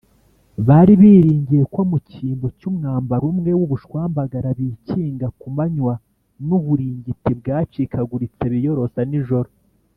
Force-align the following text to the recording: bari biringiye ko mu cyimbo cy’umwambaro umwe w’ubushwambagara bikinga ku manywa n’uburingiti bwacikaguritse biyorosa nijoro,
bari 0.67 0.93
biringiye 1.01 1.63
ko 1.73 1.79
mu 1.89 1.97
cyimbo 2.09 2.47
cy’umwambaro 2.57 3.25
umwe 3.33 3.51
w’ubushwambagara 3.59 4.49
bikinga 4.59 5.27
ku 5.39 5.47
manywa 5.55 5.93
n’uburingiti 6.47 7.29
bwacikaguritse 7.39 8.43
biyorosa 8.55 8.99
nijoro, 9.11 9.49